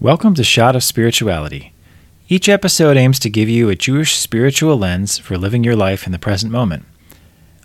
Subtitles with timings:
[0.00, 1.74] Welcome to Shot of Spirituality.
[2.26, 6.12] Each episode aims to give you a Jewish spiritual lens for living your life in
[6.12, 6.86] the present moment.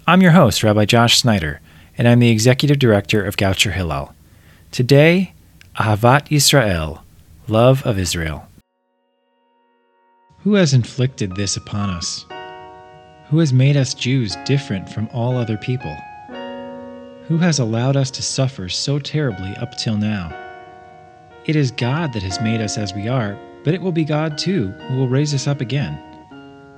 [0.05, 1.61] I'm your host, Rabbi Josh Snyder,
[1.97, 4.13] and I'm the executive director of Goucher Hillel.
[4.71, 5.33] Today,
[5.77, 7.03] Ahavat Yisrael,
[7.47, 8.47] love of Israel.
[10.39, 12.25] Who has inflicted this upon us?
[13.29, 15.95] Who has made us Jews different from all other people?
[17.27, 20.35] Who has allowed us to suffer so terribly up till now?
[21.45, 24.39] It is God that has made us as we are, but it will be God
[24.39, 26.01] too who will raise us up again.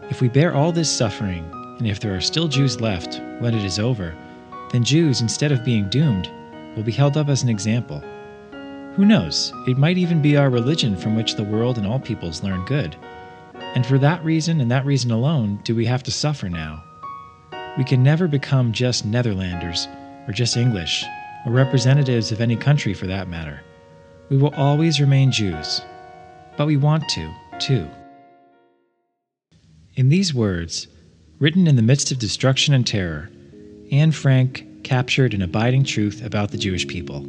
[0.09, 3.63] If we bear all this suffering, and if there are still Jews left when it
[3.63, 4.13] is over,
[4.71, 6.29] then Jews, instead of being doomed,
[6.75, 8.03] will be held up as an example.
[8.97, 9.53] Who knows?
[9.67, 12.95] It might even be our religion from which the world and all peoples learn good.
[13.75, 16.83] And for that reason and that reason alone do we have to suffer now.
[17.77, 19.87] We can never become just Netherlanders,
[20.27, 21.05] or just English,
[21.45, 23.61] or representatives of any country for that matter.
[24.29, 25.79] We will always remain Jews,
[26.57, 27.87] but we want to, too.
[29.93, 30.87] In these words,
[31.37, 33.29] written in the midst of destruction and terror,
[33.91, 37.23] Anne Frank captured an abiding truth about the Jewish people.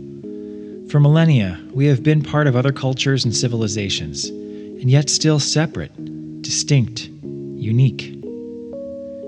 [0.91, 5.92] For millennia, we have been part of other cultures and civilizations, and yet still separate,
[6.41, 7.11] distinct,
[7.56, 8.19] unique.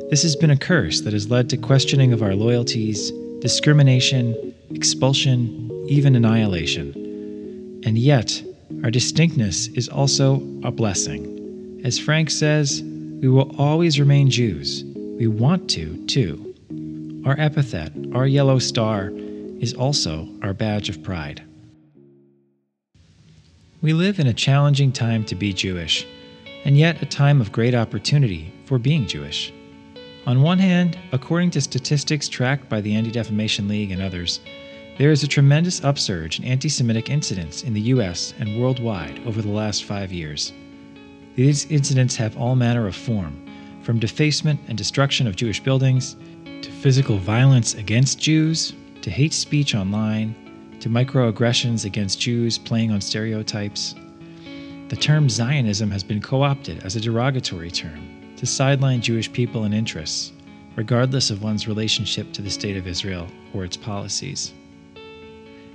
[0.08, 5.70] This has been a curse that has led to questioning of our loyalties, discrimination, expulsion,
[5.86, 7.82] even annihilation.
[7.84, 8.42] And yet,
[8.82, 11.82] our distinctness is also a blessing.
[11.84, 14.82] As Frank says, we will always remain Jews.
[14.94, 16.54] We want to, too.
[17.26, 19.10] Our epithet, our yellow star,
[19.60, 21.42] is also our badge of pride.
[23.82, 26.06] We live in a challenging time to be Jewish,
[26.66, 29.54] and yet a time of great opportunity for being Jewish.
[30.26, 34.40] On one hand, according to statistics tracked by the Anti Defamation League and others,
[34.98, 39.40] there is a tremendous upsurge in anti Semitic incidents in the US and worldwide over
[39.40, 40.52] the last five years.
[41.34, 43.46] These incidents have all manner of form,
[43.80, 46.16] from defacement and destruction of Jewish buildings,
[46.60, 50.34] to physical violence against Jews, to hate speech online,
[50.80, 53.94] to microaggressions against Jews playing on stereotypes.
[54.88, 59.64] The term Zionism has been co opted as a derogatory term to sideline Jewish people
[59.64, 60.32] and interests,
[60.76, 64.52] regardless of one's relationship to the State of Israel or its policies.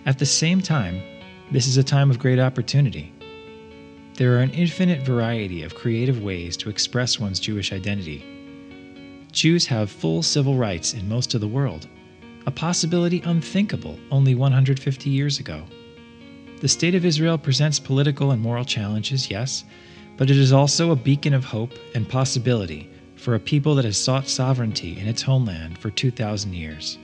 [0.05, 1.01] At the same time,
[1.51, 3.13] this is a time of great opportunity.
[4.15, 8.23] There are an infinite variety of creative ways to express one's Jewish identity.
[9.31, 11.87] Jews have full civil rights in most of the world,
[12.45, 15.63] a possibility unthinkable only 150 years ago.
[16.61, 19.63] The State of Israel presents political and moral challenges, yes,
[20.17, 23.97] but it is also a beacon of hope and possibility for a people that has
[23.97, 26.97] sought sovereignty in its homeland for 2,000 years.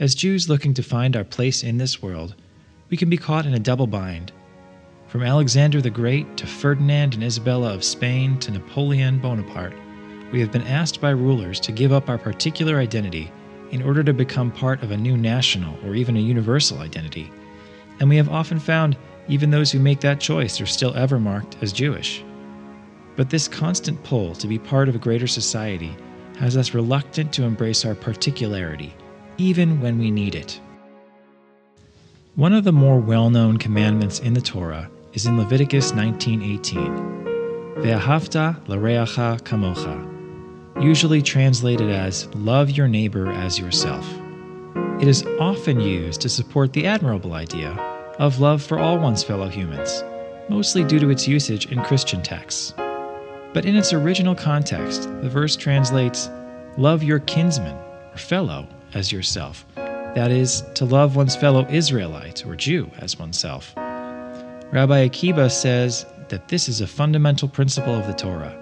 [0.00, 2.34] As Jews looking to find our place in this world,
[2.90, 4.32] we can be caught in a double bind.
[5.06, 9.76] From Alexander the Great to Ferdinand and Isabella of Spain to Napoleon Bonaparte,
[10.32, 13.30] we have been asked by rulers to give up our particular identity
[13.72, 17.30] in order to become part of a new national or even a universal identity.
[17.98, 18.96] And we have often found
[19.28, 22.22] even those who make that choice are still ever marked as Jewish.
[23.16, 25.96] But this constant pull to be part of a greater society
[26.38, 28.94] has us reluctant to embrace our particularity
[29.38, 30.60] even when we need it.
[32.34, 37.76] One of the more well known commandments in the Torah is in Leviticus 19:18.
[37.76, 40.11] Ve'ahavta l'reacha kamocha,
[40.82, 44.04] usually translated as love your neighbor as yourself.
[45.00, 47.70] It is often used to support the admirable idea
[48.18, 50.02] of love for all one's fellow humans,
[50.48, 52.74] mostly due to its usage in Christian texts.
[53.52, 56.28] But in its original context, the verse translates
[56.76, 57.76] love your kinsman
[58.12, 59.64] or fellow as yourself.
[59.76, 63.72] That is, to love one's fellow Israelite or Jew as oneself.
[63.76, 68.61] Rabbi Akiba says that this is a fundamental principle of the Torah.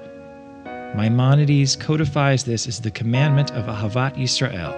[0.94, 4.74] Maimonides codifies this as the commandment of Ahavat Yisrael,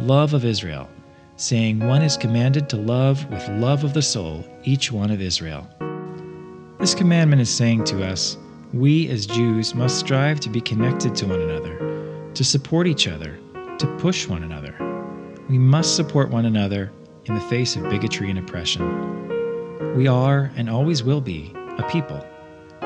[0.00, 0.86] love of Israel,
[1.36, 5.66] saying one is commanded to love with love of the soul each one of Israel.
[6.78, 8.36] This commandment is saying to us,
[8.74, 13.38] we as Jews must strive to be connected to one another, to support each other,
[13.78, 14.74] to push one another.
[15.48, 16.92] We must support one another
[17.24, 19.96] in the face of bigotry and oppression.
[19.96, 22.22] We are and always will be a people,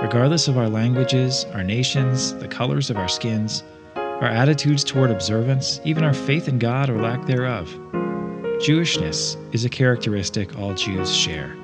[0.02, 3.62] regardless of our languages, our nations, the colors of our skins,
[3.96, 7.68] our attitudes toward observance, even our faith in God or lack thereof.
[8.60, 11.56] Jewishness is a characteristic all Jews share.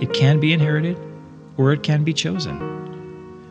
[0.00, 0.98] It can be inherited
[1.56, 2.74] or it can be chosen.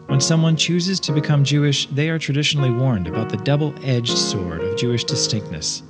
[0.07, 4.61] When someone chooses to become Jewish, they are traditionally warned about the double edged sword
[4.61, 5.83] of Jewish distinctness.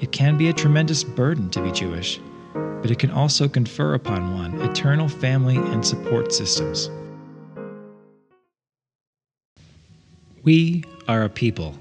[0.00, 2.18] It can be a tremendous burden to be Jewish,
[2.54, 6.90] but it can also confer upon one eternal family and support systems.
[10.44, 11.78] We are a people.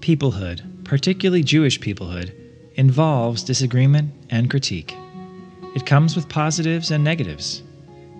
[0.00, 2.34] Peoplehood, particularly Jewish peoplehood,
[2.74, 4.94] involves disagreement and critique.
[5.74, 7.62] It comes with positives and negatives.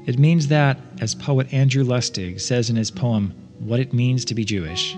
[0.06, 4.34] It means that, as poet Andrew Lustig says in his poem, What It Means to
[4.34, 4.96] Be Jewish,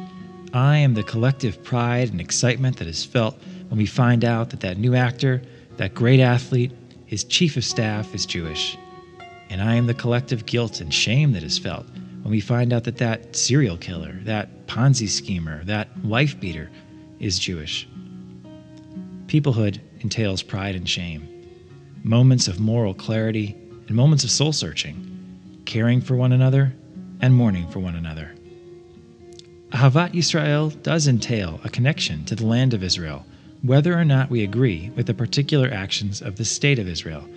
[0.53, 3.37] I am the collective pride and excitement that is felt
[3.71, 5.43] when we find out that that new actor,
[5.79, 6.71] that great athlete,
[7.07, 8.79] his chief of staff is Jewish.
[9.51, 11.87] And I am the collective guilt and shame that is felt
[12.25, 16.71] when we find out that that serial killer, that Ponzi schemer, that wife beater
[17.21, 17.87] is Jewish.
[19.27, 21.29] Peoplehood entails pride and shame,
[22.03, 23.55] moments of moral clarity
[23.87, 26.75] and moments of soul searching, caring for one another
[27.21, 28.35] and mourning for one another.
[29.73, 33.27] Ahavat Yisrael does entail a connection to the land of Israel,
[33.61, 37.29] whether or not we agree with the particular actions of the state of Israel,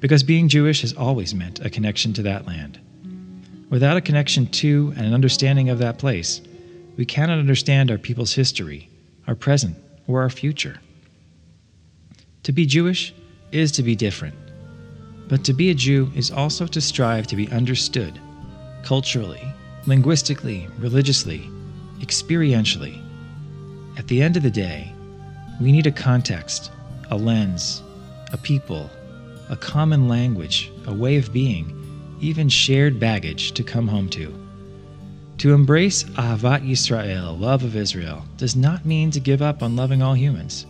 [0.00, 2.80] because being Jewish has always meant a connection to that land.
[3.72, 6.42] Without a connection to and an understanding of that place,
[6.98, 8.90] we cannot understand our people's history,
[9.26, 9.74] our present,
[10.06, 10.78] or our future.
[12.42, 13.14] To be Jewish
[13.50, 14.34] is to be different,
[15.26, 18.20] but to be a Jew is also to strive to be understood
[18.84, 19.40] culturally,
[19.86, 21.48] linguistically, religiously,
[22.00, 23.02] experientially.
[23.96, 24.92] At the end of the day,
[25.62, 26.70] we need a context,
[27.10, 27.82] a lens,
[28.34, 28.90] a people,
[29.48, 31.81] a common language, a way of being
[32.22, 34.32] even shared baggage to come home to.
[35.38, 40.00] To embrace Ahavat Yisrael, love of Israel, does not mean to give up on loving
[40.00, 40.66] all humans.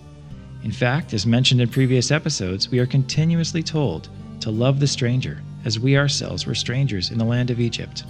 [0.64, 4.08] In fact, as mentioned in previous episodes, we are continuously told
[4.40, 8.04] to love the stranger as we ourselves were strangers in the land of Egypt.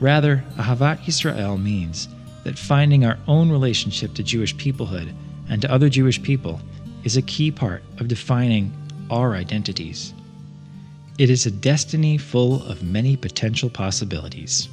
[0.00, 2.08] Rather, Ahavat Yisrael means
[2.44, 5.12] that finding our own relationship to Jewish peoplehood
[5.48, 6.60] and to other Jewish people
[7.02, 8.72] is a key part of defining
[9.10, 10.14] our identities.
[11.16, 14.68] It is a destiny full of many potential possibilities,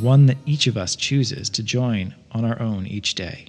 [0.00, 3.46] one that each of us chooses to join on our own each day,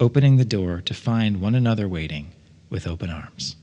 [0.00, 2.28] opening the door to find one another waiting
[2.70, 3.56] with open arms.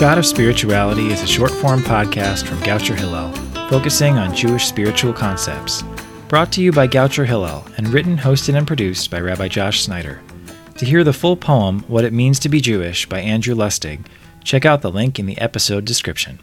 [0.00, 3.30] Shot of Spirituality is a short form podcast from Goucher Hillel,
[3.68, 5.84] focusing on Jewish spiritual concepts.
[6.26, 10.22] Brought to you by Goucher Hillel and written, hosted, and produced by Rabbi Josh Snyder.
[10.78, 14.06] To hear the full poem, What It Means to Be Jewish by Andrew Lustig,
[14.42, 16.38] check out the link in the episode description.